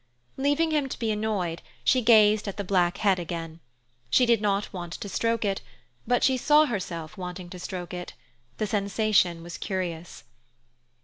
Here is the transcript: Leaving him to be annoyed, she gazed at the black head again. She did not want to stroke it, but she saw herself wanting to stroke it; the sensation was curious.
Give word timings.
Leaving 0.35 0.71
him 0.71 0.89
to 0.89 0.97
be 0.97 1.11
annoyed, 1.11 1.61
she 1.83 2.01
gazed 2.01 2.47
at 2.47 2.57
the 2.57 2.63
black 2.63 2.97
head 2.97 3.19
again. 3.19 3.59
She 4.09 4.25
did 4.25 4.41
not 4.41 4.73
want 4.73 4.93
to 4.93 5.07
stroke 5.07 5.45
it, 5.45 5.61
but 6.07 6.23
she 6.23 6.37
saw 6.37 6.65
herself 6.65 7.17
wanting 7.19 7.51
to 7.51 7.59
stroke 7.59 7.93
it; 7.93 8.13
the 8.57 8.65
sensation 8.65 9.43
was 9.43 9.59
curious. 9.59 10.23